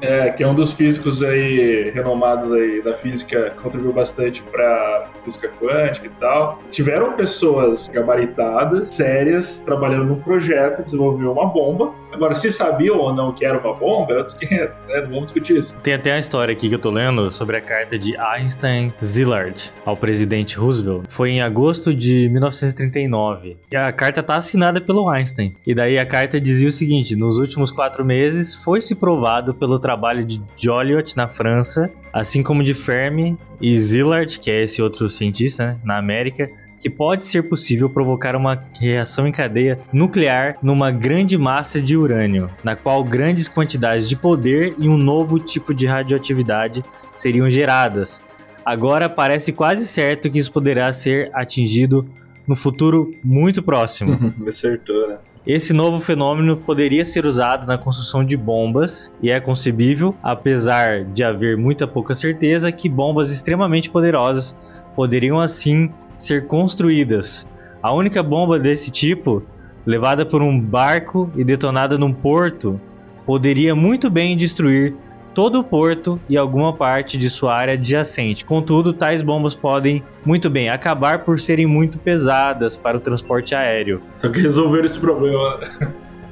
[0.00, 5.50] É, que é um dos físicos aí renomados aí da física, contribuiu bastante para física
[5.60, 6.62] quântica e tal.
[6.70, 11.92] Tiveram pessoas gabaritadas, sérias, trabalhando num projeto, desenvolveu uma bomba.
[12.12, 15.00] Agora, se sabiam ou não que era uma bomba, é outros 500, né?
[15.02, 15.76] Não vamos discutir isso.
[15.82, 19.70] Tem até a história aqui que eu tô lendo sobre a carta de Einstein Szilard
[19.84, 21.04] ao presidente Roosevelt.
[21.08, 23.58] Foi em agosto de 1939.
[23.70, 25.52] E a carta tá assinada pelo Einstein.
[25.66, 30.22] E daí a carta dizia o seguinte: nos últimos quatro meses foi-se provado pelo trabalho
[30.22, 35.68] de Joliot na França, assim como de Fermi e Szilard, que é esse outro cientista
[35.68, 36.46] né, na América,
[36.78, 42.50] que pode ser possível provocar uma reação em cadeia nuclear numa grande massa de urânio,
[42.62, 46.84] na qual grandes quantidades de poder e um novo tipo de radioatividade
[47.16, 48.20] seriam geradas.
[48.66, 52.06] Agora parece quase certo que isso poderá ser atingido
[52.46, 54.34] no futuro muito próximo.
[54.36, 55.16] Me acertou, né?
[55.48, 61.24] Esse novo fenômeno poderia ser usado na construção de bombas e é concebível, apesar de
[61.24, 64.54] haver muita pouca certeza, que bombas extremamente poderosas
[64.94, 67.48] poderiam assim ser construídas.
[67.82, 69.42] A única bomba desse tipo,
[69.86, 72.78] levada por um barco e detonada num porto,
[73.24, 74.94] poderia muito bem destruir
[75.38, 78.44] todo o porto e alguma parte de sua área adjacente.
[78.44, 84.02] Contudo, tais bombas podem muito bem acabar por serem muito pesadas para o transporte aéreo.
[84.20, 85.60] Só que resolveram esse problema.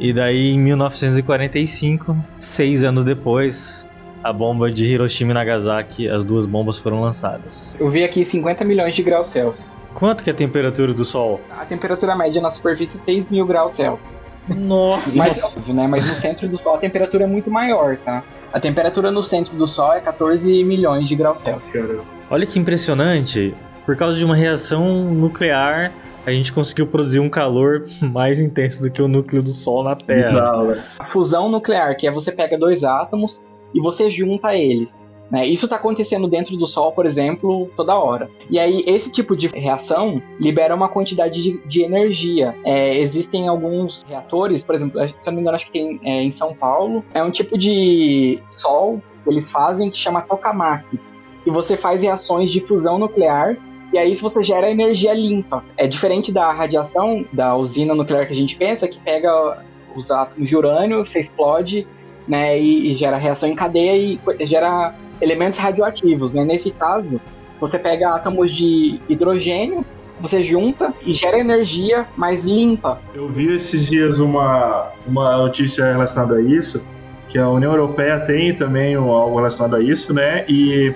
[0.00, 3.88] E daí, em 1945, seis anos depois,
[4.24, 7.76] a bomba de Hiroshima e Nagasaki, as duas bombas foram lançadas.
[7.78, 9.86] Eu vi aqui 50 milhões de graus Celsius.
[9.94, 11.40] Quanto que é a temperatura do Sol?
[11.56, 14.26] A temperatura média na superfície é 6 mil graus Celsius.
[14.48, 15.16] Nossa!
[15.16, 15.86] Mas, óbvio, né?
[15.86, 18.24] Mas no centro do Sol a temperatura é muito maior, tá?
[18.52, 21.70] A temperatura no centro do Sol é 14 milhões de graus Celsius.
[21.70, 22.04] Caramba.
[22.30, 23.54] Olha que impressionante!
[23.84, 25.92] Por causa de uma reação nuclear,
[26.26, 29.94] a gente conseguiu produzir um calor mais intenso do que o núcleo do Sol na
[29.94, 30.28] Terra.
[30.28, 30.84] Bizarro, né?
[30.98, 35.05] A fusão nuclear, que é você pega dois átomos e você junta eles.
[35.30, 35.46] Né?
[35.46, 38.30] Isso está acontecendo dentro do Sol, por exemplo, toda hora.
[38.48, 42.54] E aí, esse tipo de reação libera uma quantidade de, de energia.
[42.64, 46.22] É, existem alguns reatores, por exemplo, se eu não me engano, acho que tem é,
[46.22, 47.04] em São Paulo.
[47.12, 50.98] É um tipo de sol que eles fazem que chama tokamak.
[51.44, 53.56] E você faz reações de fusão nuclear
[53.92, 55.64] e aí, você gera energia limpa.
[55.76, 59.62] É diferente da radiação da usina nuclear que a gente pensa, que pega
[59.94, 61.86] os átomos de urânio, você explode,
[62.26, 66.44] né, e, e gera reação em cadeia e gera elementos radioativos, né?
[66.44, 67.20] Nesse caso,
[67.60, 69.84] você pega átomos de hidrogênio,
[70.20, 72.98] você junta e gera energia mais limpa.
[73.14, 76.84] Eu vi esses dias uma, uma notícia relacionada a isso,
[77.28, 80.44] que a União Europeia tem também algo relacionado a isso, né?
[80.48, 80.94] E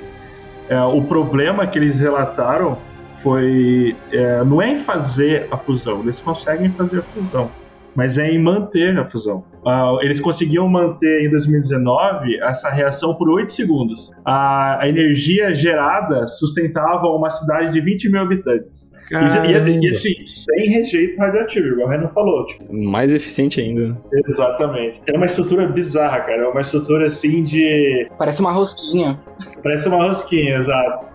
[0.69, 2.79] é, o problema que eles relataram
[3.19, 7.51] foi é, não é em fazer a fusão, eles conseguem fazer a fusão,
[7.95, 9.45] mas é em manter a fusão.
[9.65, 14.11] Uh, eles conseguiam manter em 2019 essa reação por 8 segundos.
[14.25, 18.91] A, a energia gerada sustentava uma cidade de 20 mil habitantes.
[19.11, 22.47] E, e, e, assim, sem rejeito radioativo, igual o Renan falou.
[22.47, 22.73] Tipo.
[22.73, 24.01] Mais eficiente ainda.
[24.27, 25.03] Exatamente.
[25.13, 26.43] É uma estrutura bizarra, cara.
[26.43, 28.09] É uma estrutura assim de.
[28.17, 29.19] Parece uma rosquinha.
[29.63, 31.11] Parece uma rosquinha, exato.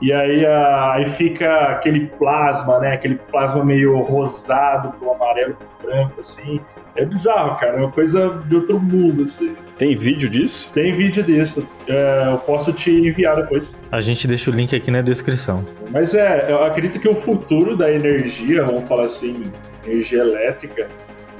[0.00, 2.92] E aí, aí fica aquele plasma, né?
[2.92, 6.60] Aquele plasma meio rosado pro amarelo pro branco, assim.
[6.96, 7.76] É bizarro, cara.
[7.76, 9.54] É uma coisa de outro mundo, assim.
[9.78, 10.70] Tem vídeo disso?
[10.74, 11.66] Tem vídeo disso.
[11.88, 13.76] É, eu posso te enviar depois.
[13.90, 15.64] A gente deixa o link aqui na descrição.
[15.90, 19.50] Mas é, eu acredito que o futuro da energia, vamos falar assim,
[19.86, 20.88] energia elétrica,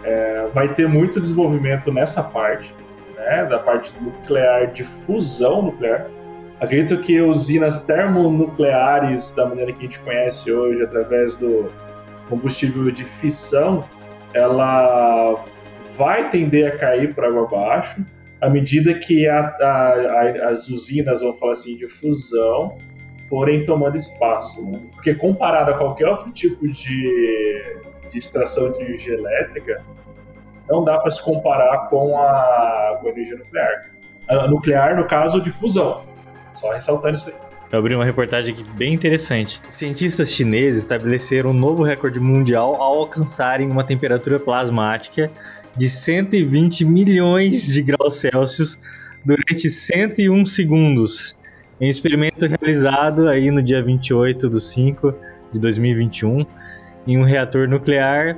[0.05, 2.75] é, vai ter muito desenvolvimento nessa parte,
[3.17, 3.45] né?
[3.45, 6.07] Da parte nuclear, de fusão nuclear
[6.61, 11.73] Acredito que usinas termonucleares, da maneira que a gente conhece hoje, através do
[12.29, 13.83] combustível de fissão,
[14.33, 15.45] ela
[15.97, 18.05] vai tender a cair para água abaixo
[18.41, 22.79] à medida que a, a, a, as usinas, vamos falar assim, de fusão
[23.29, 24.63] forem tomando espaço.
[24.63, 24.81] Né?
[24.95, 27.77] Porque comparado a qualquer outro tipo de,
[28.11, 29.85] de extração de energia elétrica,
[30.69, 33.91] não dá para se comparar com a, com a energia nuclear.
[34.29, 36.03] A nuclear, no caso, de fusão.
[36.55, 37.50] Só ressaltando isso aí.
[37.73, 39.63] Eu abri uma reportagem aqui bem interessante.
[39.71, 45.31] Cientistas chineses estabeleceram um novo recorde mundial ao alcançarem uma temperatura plasmática
[45.77, 48.77] de 120 milhões de graus Celsius
[49.25, 51.37] durante 101 segundos.
[51.81, 55.15] Em um experimento realizado aí no dia 28 de 5
[55.53, 56.45] de 2021
[57.07, 58.37] em um reator nuclear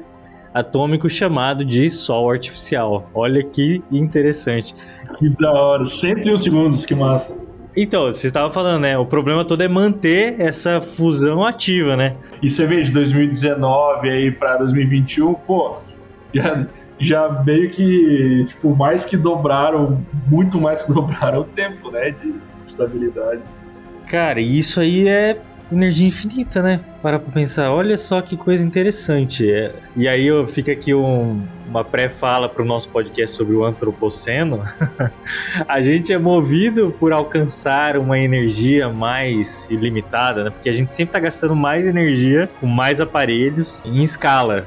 [0.52, 3.08] atômico chamado de Sol Artificial.
[3.14, 4.74] Olha que interessante.
[5.18, 7.34] Que da hora, 101 segundos, que massa.
[7.76, 8.98] Então, você estava falando, né?
[8.98, 12.16] O problema todo é manter essa fusão ativa, né?
[12.42, 15.76] E você vê de 2019 aí para 2021, pô,
[16.34, 16.66] já,
[16.98, 22.10] já meio que, tipo, mais que dobraram, muito mais que dobraram o tempo, né?
[22.10, 22.34] De
[22.66, 23.40] estabilidade.
[24.06, 25.38] Cara, isso aí é
[25.74, 26.80] energia infinita, né?
[27.00, 29.50] Para pra pensar, olha só que coisa interessante.
[29.50, 29.72] É.
[29.96, 34.62] E aí fica aqui um, uma pré-fala para o nosso podcast sobre o antropoceno.
[35.66, 40.50] a gente é movido por alcançar uma energia mais ilimitada, né?
[40.50, 44.66] Porque a gente sempre está gastando mais energia com mais aparelhos em escala.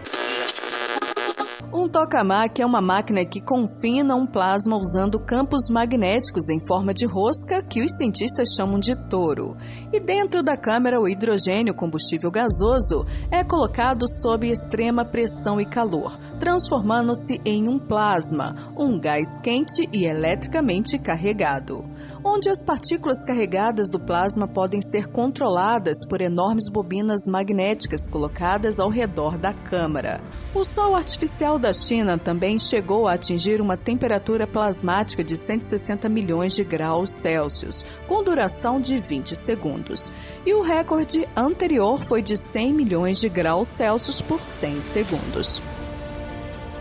[1.77, 7.05] Um tokamak é uma máquina que confina um plasma usando campos magnéticos em forma de
[7.05, 9.57] rosca que os cientistas chamam de touro.
[9.91, 16.17] E dentro da câmara, o hidrogênio, combustível gasoso, é colocado sob extrema pressão e calor,
[16.45, 21.84] transformando-se em um plasma, um gás quente e eletricamente carregado
[22.25, 28.89] onde as partículas carregadas do plasma podem ser controladas por enormes bobinas magnéticas colocadas ao
[28.89, 30.19] redor da câmara.
[30.51, 36.55] O Sol artificial da China também chegou a atingir uma temperatura plasmática de 160 milhões
[36.55, 40.12] de graus Celsius, com duração de 20 segundos.
[40.43, 45.62] E o recorde anterior foi de 100 milhões de graus Celsius por 100 segundos.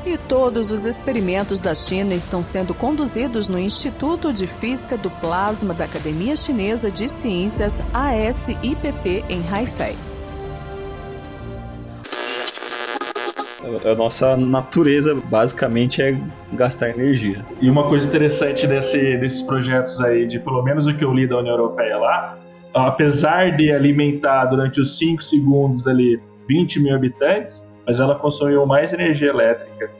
[0.06, 5.72] E todos os experimentos da China estão sendo conduzidos no Instituto de Física do Plasma
[5.72, 9.96] da Academia Chinesa de Ciências ASIPP em Haifei.
[13.90, 16.14] A nossa natureza basicamente é
[16.52, 17.42] gastar energia.
[17.62, 21.26] E uma coisa interessante desse, desses projetos aí, de pelo menos o que eu li
[21.26, 22.38] da União Europeia lá,
[22.74, 28.92] apesar de alimentar durante os 5 segundos ali 20 mil habitantes, mas ela consumiu mais
[28.92, 29.90] energia elétrica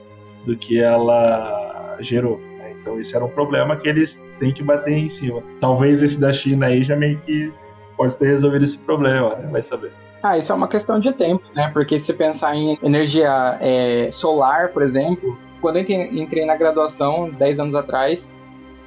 [0.45, 2.39] do que ela gerou.
[2.57, 2.75] Né?
[2.79, 5.41] Então esse era um problema que eles têm que bater em cima.
[5.59, 7.51] Talvez esse da China aí já meio que
[7.95, 9.47] pode ter resolvido esse problema, né?
[9.51, 9.91] vai saber.
[10.21, 11.69] Ah, isso é uma questão de tempo, né?
[11.71, 17.59] Porque se pensar em energia é, solar, por exemplo, quando eu entrei na graduação 10
[17.59, 18.31] anos atrás,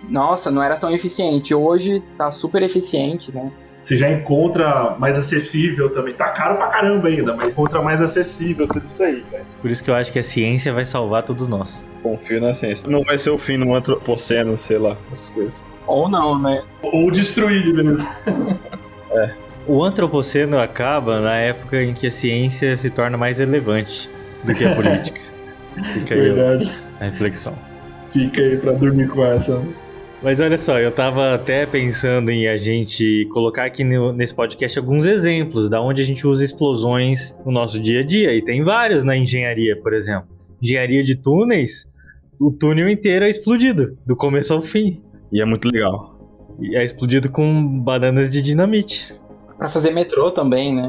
[0.08, 1.54] nossa, não era tão eficiente.
[1.54, 3.52] Hoje tá super eficiente, né?
[3.88, 6.12] Você já encontra mais acessível também.
[6.12, 9.46] Tá caro pra caramba ainda, mas encontra mais acessível tudo isso aí, velho.
[9.62, 11.82] Por isso que eu acho que a ciência vai salvar todos nós.
[12.02, 12.86] Confio na ciência.
[12.86, 15.64] Não vai ser o fim no antropoceno, sei lá, essas coisas.
[15.86, 16.62] Ou não, né?
[16.82, 18.06] Ou destruir, beleza?
[19.10, 19.30] é.
[19.66, 24.10] O antropoceno acaba na época em que a ciência se torna mais relevante
[24.44, 25.20] do que a política.
[25.94, 26.70] Fica aí Verdade.
[27.00, 27.54] a reflexão.
[28.12, 29.62] Fica aí pra dormir com essa.
[30.20, 34.76] Mas olha só, eu tava até pensando em a gente colocar aqui no, nesse podcast
[34.76, 38.34] alguns exemplos da onde a gente usa explosões no nosso dia a dia.
[38.34, 40.28] E tem vários na engenharia, por exemplo.
[40.60, 41.88] Engenharia de túneis,
[42.40, 45.00] o túnel inteiro é explodido, do começo ao fim.
[45.30, 46.18] E é muito legal.
[46.60, 49.14] E é explodido com bananas de dinamite.
[49.56, 50.88] Pra fazer metrô também, né?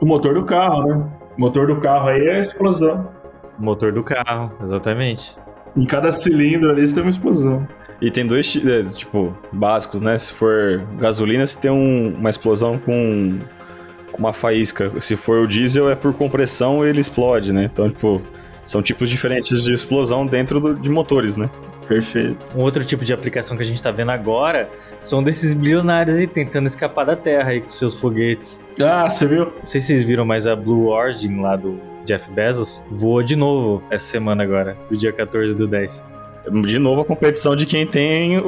[0.00, 1.10] O motor do carro, né?
[1.36, 3.10] O motor do carro aí é a explosão.
[3.58, 5.36] Motor do carro, exatamente.
[5.76, 7.66] Em cada cilindro ali você tem uma explosão.
[8.02, 10.18] E tem dois, é, tipo, básicos, né?
[10.18, 13.38] Se for gasolina, você tem um- uma explosão com,
[14.10, 14.90] com uma faísca.
[15.00, 17.70] Se for o diesel, é por compressão ele explode, né?
[17.72, 18.20] Então, tipo,
[18.66, 21.48] são tipos diferentes de explosão dentro do- de motores, né?
[21.86, 22.36] Perfeito.
[22.56, 24.68] Um outro tipo de aplicação que a gente tá vendo agora
[25.00, 28.60] são desses bilionários aí tentando escapar da Terra aí com seus foguetes.
[28.80, 29.44] Ah, você viu?
[29.46, 33.36] Não sei se vocês viram, mas a Blue Origin lá do Jeff Bezos voou de
[33.36, 36.02] novo essa semana agora, do dia 14 do 10.
[36.50, 38.44] De novo, a competição de quem tem o,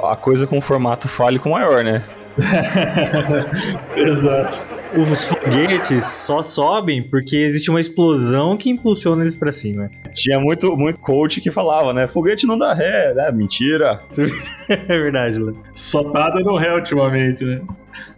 [0.00, 2.02] o- a coisa com formato fálico maior, né?
[3.96, 4.56] Exato.
[4.94, 9.90] Os foguetes só sobem porque existe uma explosão que impulsiona eles pra cima.
[10.14, 12.06] Tinha muito, muito coach que falava, né?
[12.06, 13.30] Foguete não dá ré, né?
[13.32, 14.00] Mentira.
[14.68, 15.56] É verdade, Léo.
[15.76, 17.60] Só tá dando ré ultimamente, né?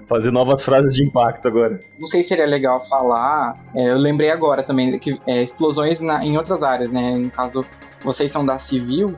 [0.09, 1.78] Fazer novas frases de impacto agora.
[2.01, 3.55] Não sei se seria legal falar.
[3.76, 7.16] é, eu lembrei agora também que é, explosões na- em outras áreas, né?
[7.18, 7.66] No caso,
[8.03, 9.14] vocês são da civil.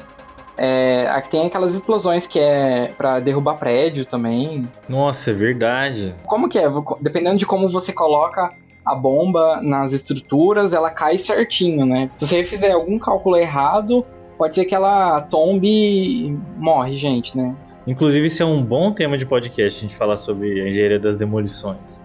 [0.56, 4.68] É, aqui tem aquelas explosões que é pra derrubar prédio também.
[4.88, 6.14] Nossa, é verdade.
[6.26, 6.70] Como que é?
[7.00, 8.50] Dependendo de como você coloca
[8.84, 12.10] a bomba nas estruturas, ela cai certinho, né?
[12.16, 14.04] Se você fizer algum cálculo errado,
[14.36, 17.54] pode ser que ela tombe e morre, gente, né?
[17.86, 21.16] Inclusive, isso é um bom tema de podcast, a gente falar sobre a engenharia das
[21.16, 22.02] demolições.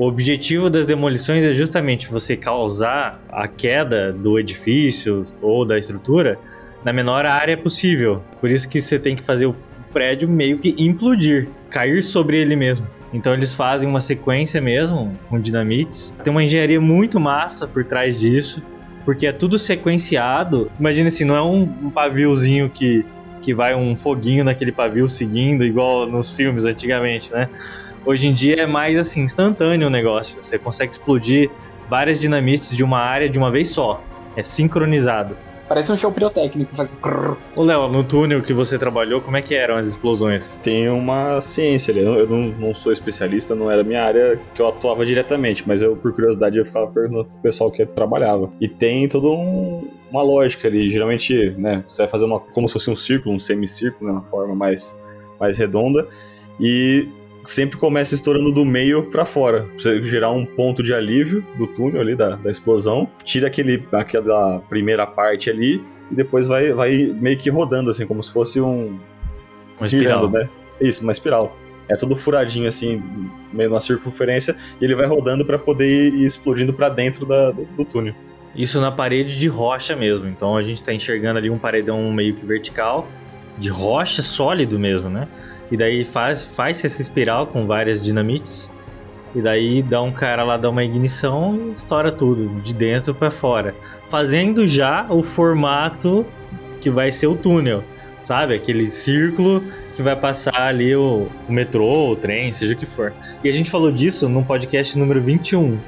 [0.00, 6.38] O objetivo das demolições é justamente você causar a queda do edifício ou da estrutura
[6.82, 8.22] na menor área possível.
[8.40, 9.54] Por isso que você tem que fazer o
[9.92, 12.86] prédio meio que implodir, cair sobre ele mesmo.
[13.12, 16.14] Então eles fazem uma sequência mesmo com dinamites.
[16.24, 18.62] Tem uma engenharia muito massa por trás disso,
[19.04, 20.70] porque é tudo sequenciado.
[20.80, 23.04] Imagina assim, não é um, paviozinho que
[23.42, 27.48] que vai um foguinho naquele pavio seguindo, igual nos filmes antigamente, né?
[28.04, 30.42] Hoje em dia é mais assim, instantâneo o negócio.
[30.42, 31.50] Você consegue explodir
[31.88, 34.02] várias dinamites de uma área de uma vez só.
[34.36, 35.36] É sincronizado.
[35.68, 36.98] Parece um show pirotécnico, faz.
[37.54, 40.58] Ô Léo, no túnel que você trabalhou, como é que eram as explosões?
[40.64, 42.00] Tem uma ciência ali.
[42.02, 45.80] Eu eu não, não sou especialista, não era minha área que eu atuava diretamente, mas
[45.80, 48.50] eu, por curiosidade, eu ficava perguntando pro pessoal que trabalhava.
[48.60, 50.90] E tem toda um- uma lógica ali.
[50.90, 54.24] Geralmente, né, você vai fazer uma, como se fosse um círculo, um semicírculo, né, uma
[54.24, 54.96] forma mais,
[55.38, 56.08] mais redonda.
[56.58, 57.06] E
[57.44, 59.66] sempre começa estourando do meio pra fora.
[59.76, 63.08] Você gerar um ponto de alívio do túnel ali, da, da explosão.
[63.24, 68.22] Tira aquele, aquela primeira parte ali e depois vai, vai meio que rodando, assim, como
[68.22, 68.98] se fosse um,
[69.78, 70.18] Uma espiral.
[70.20, 70.48] girando, né?
[70.80, 71.56] Isso, uma espiral.
[71.88, 73.02] É tudo furadinho assim,
[73.52, 77.64] meio na circunferência, e ele vai rodando pra poder ir explodindo pra dentro da- do,
[77.64, 78.14] do túnel.
[78.54, 80.28] Isso na parede de rocha mesmo.
[80.28, 83.08] Então a gente tá enxergando ali um paredão meio que vertical,
[83.60, 85.28] de rocha sólido mesmo, né?
[85.70, 88.70] E daí faz, faz essa espiral com várias dinamites.
[89.34, 93.30] E daí dá um cara lá, dá uma ignição e estoura tudo, de dentro pra
[93.30, 93.74] fora.
[94.08, 96.26] Fazendo já o formato
[96.80, 97.84] que vai ser o túnel.
[98.20, 98.54] Sabe?
[98.54, 99.62] Aquele círculo
[99.94, 103.12] que vai passar ali o, o metrô, o trem, seja o que for.
[103.44, 105.78] E a gente falou disso no podcast número 21.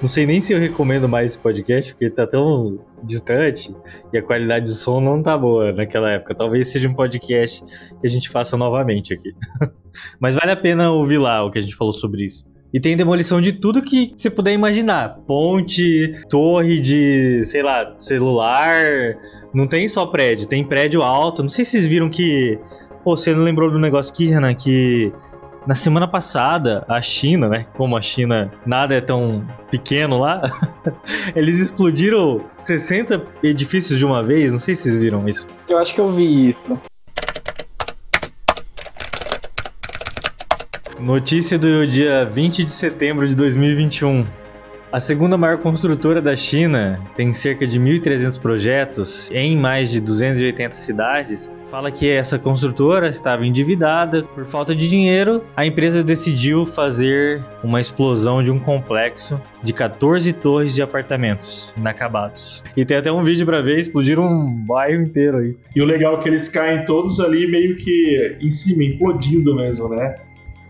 [0.00, 3.74] Não sei nem se eu recomendo mais esse podcast, porque tá tão distante
[4.12, 6.36] e a qualidade de som não tá boa naquela época.
[6.36, 7.64] Talvez seja um podcast
[8.00, 9.32] que a gente faça novamente aqui.
[10.20, 12.44] Mas vale a pena ouvir lá o que a gente falou sobre isso.
[12.72, 15.18] E tem demolição de tudo que você puder imaginar.
[15.26, 19.16] Ponte, torre de, sei lá, celular.
[19.52, 21.42] Não tem só prédio, tem prédio alto.
[21.42, 22.58] Não sei se vocês viram que.
[23.02, 25.10] Pô, você não lembrou do negócio aqui, Renan, que
[25.68, 27.66] na semana passada, a China, né?
[27.76, 30.40] Como a China nada é tão pequeno lá,
[31.36, 34.50] eles explodiram 60 edifícios de uma vez.
[34.50, 35.46] Não sei se vocês viram isso.
[35.68, 36.80] Eu acho que eu vi isso.
[40.98, 44.24] Notícia do dia 20 de setembro de 2021.
[44.90, 50.74] A segunda maior construtora da China tem cerca de 1.300 projetos em mais de 280
[50.74, 51.50] cidades.
[51.70, 55.44] Fala que essa construtora estava endividada por falta de dinheiro.
[55.54, 62.64] A empresa decidiu fazer uma explosão de um complexo de 14 torres de apartamentos inacabados.
[62.74, 65.54] E tem até um vídeo para ver, explodiram um bairro inteiro aí.
[65.76, 69.90] E o legal é que eles caem todos ali meio que em cima, implodindo mesmo,
[69.90, 70.14] né?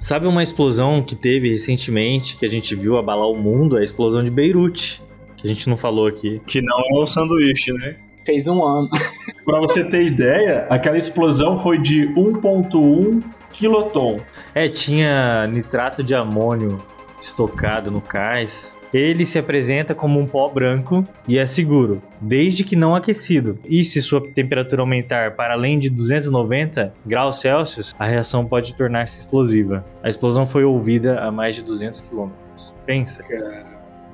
[0.08, 3.76] Sabe uma explosão que teve recentemente, que a gente viu abalar o mundo?
[3.76, 5.02] É a explosão de Beirute,
[5.36, 6.40] que a gente não falou aqui.
[6.46, 7.94] Que não é um sanduíche, né?
[8.24, 8.88] Fez um ano.
[9.44, 14.18] Pra você ter ideia, aquela explosão foi de 1.1 kiloton.
[14.54, 16.82] É, tinha nitrato de amônio
[17.20, 18.74] estocado no cais.
[18.92, 23.58] Ele se apresenta como um pó branco e é seguro, desde que não aquecido.
[23.64, 29.18] E se sua temperatura aumentar para além de 290 graus Celsius, a reação pode tornar-se
[29.18, 29.84] explosiva.
[30.02, 32.74] A explosão foi ouvida a mais de 200 quilômetros.
[32.86, 33.22] Pensa.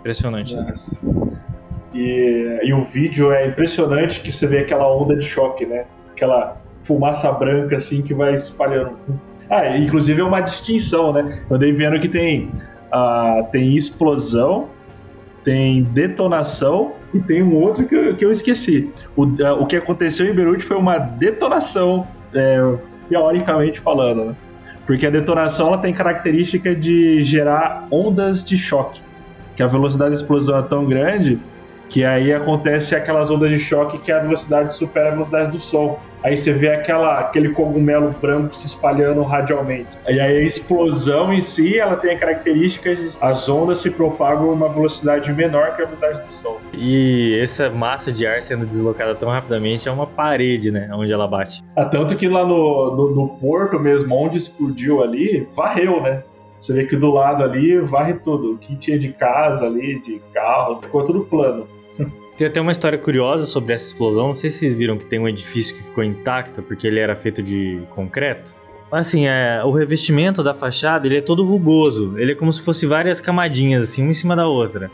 [0.01, 0.57] Impressionante.
[0.57, 0.75] né?
[1.95, 5.85] E, e o vídeo é impressionante que você vê aquela onda de choque, né?
[6.11, 8.97] Aquela fumaça branca assim que vai espalhando.
[9.49, 11.45] Ah, inclusive é uma distinção, né?
[11.49, 12.51] Eu andei vendo que tem,
[12.95, 14.69] ah, tem explosão,
[15.43, 18.89] tem detonação e tem um outro que eu, que eu esqueci.
[19.17, 22.57] O, ah, o que aconteceu em Beirute foi uma detonação, é,
[23.09, 24.37] teoricamente falando, né?
[24.87, 29.01] Porque a detonação ela tem característica de gerar ondas de choque,
[29.57, 31.41] que a velocidade da explosão é tão grande
[31.89, 35.99] que aí acontece aquelas ondas de choque que a velocidade supera a velocidade do som.
[36.25, 39.99] Aí você vê aquela, aquele cogumelo branco se espalhando radialmente.
[40.09, 44.69] E aí a explosão em si, ela tem características, as ondas se propagam a uma
[44.71, 46.57] velocidade menor que a velocidade do som.
[46.73, 50.89] E essa massa de ar sendo deslocada tão rapidamente é uma parede, né?
[50.95, 51.63] Onde ela bate.
[51.77, 56.23] Ah, tanto que lá no, no, no porto mesmo, onde explodiu ali, varreu, né?
[56.59, 58.53] Você vê que do lado ali varre tudo.
[58.53, 61.67] O que tinha de casa ali, de carro, ficou tudo plano.
[62.37, 64.27] Tem até uma história curiosa sobre essa explosão.
[64.27, 67.15] Não sei se vocês viram que tem um edifício que ficou intacto porque ele era
[67.15, 68.55] feito de concreto.
[68.91, 72.15] Assim, é, o revestimento da fachada ele é todo rugoso.
[72.17, 74.91] Ele é como se fosse várias camadinhas, assim, uma em cima da outra.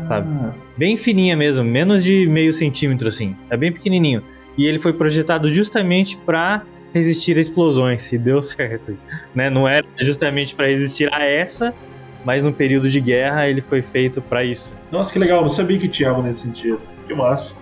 [0.00, 0.28] Sabe?
[0.76, 3.34] Bem fininha mesmo, menos de meio centímetro, assim.
[3.48, 4.22] É bem pequenininho.
[4.56, 8.12] E ele foi projetado justamente para resistir a explosões.
[8.12, 8.96] E deu certo.
[9.34, 9.50] Né?
[9.50, 11.74] Não era justamente para resistir a essa,
[12.24, 14.72] mas no período de guerra ele foi feito para isso.
[14.90, 16.80] Nossa, que legal, não sabia que tinha algo nesse sentido.
[17.06, 17.61] Que massa.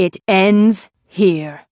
[0.00, 1.66] It ends here.